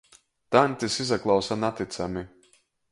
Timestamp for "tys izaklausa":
0.77-1.55